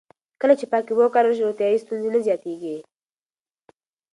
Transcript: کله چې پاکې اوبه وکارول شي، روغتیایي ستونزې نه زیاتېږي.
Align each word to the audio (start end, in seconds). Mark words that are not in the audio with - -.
کله 0.41 0.53
چې 0.59 0.65
پاکې 0.71 0.89
اوبه 0.91 1.03
وکارول 1.05 1.33
شي، 1.37 1.43
روغتیایي 1.43 1.83
ستونزې 1.83 2.09
نه 2.15 2.19
زیاتېږي. 2.25 2.75